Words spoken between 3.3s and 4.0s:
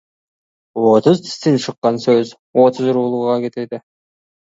кетеді.